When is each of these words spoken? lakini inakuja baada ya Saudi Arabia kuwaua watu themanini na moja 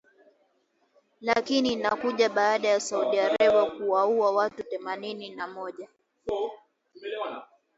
lakini 1.21 1.73
inakuja 1.73 2.29
baada 2.29 2.67
ya 2.67 2.79
Saudi 2.79 3.19
Arabia 3.19 3.65
kuwaua 3.65 4.31
watu 4.31 4.63
themanini 4.63 5.35
na 5.35 5.47
moja 5.47 5.87